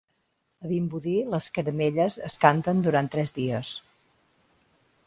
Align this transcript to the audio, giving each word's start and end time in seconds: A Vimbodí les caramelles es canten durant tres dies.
A 0.67 0.69
Vimbodí 0.71 1.13
les 1.33 1.49
caramelles 1.59 2.17
es 2.31 2.39
canten 2.47 2.83
durant 2.89 3.13
tres 3.17 3.37
dies. 3.39 3.77